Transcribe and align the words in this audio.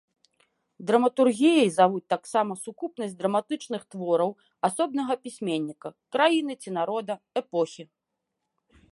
Драматургіяй 0.91 1.67
завуць 1.73 2.09
таксама 2.13 2.53
сукупнасць 2.63 3.13
драматычных 3.19 3.81
твораў 3.95 4.31
асобнага 4.69 5.13
пісьменніка, 5.27 5.87
краіны 6.17 6.53
ці 6.65 6.69
народа, 6.79 7.13
эпохі. 7.43 7.83